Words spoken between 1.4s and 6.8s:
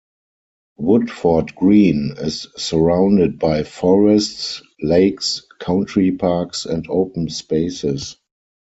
Green is surrounded by forests, lakes, country parks